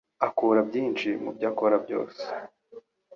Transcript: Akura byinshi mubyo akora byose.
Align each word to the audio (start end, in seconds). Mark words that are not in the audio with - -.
Akura 0.25 0.59
byinshi 0.69 1.07
mubyo 1.23 1.45
akora 1.51 1.75
byose. 1.85 2.23